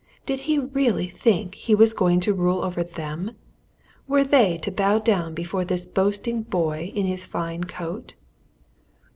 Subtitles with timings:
[0.25, 3.35] Did he really think he was going to rule over them?
[4.07, 8.15] Were they to bow down before this boasting boy in his fine coat?